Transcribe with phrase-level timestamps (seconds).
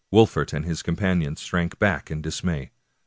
[0.11, 2.71] "Wolfert and his companions shrank back in dismay.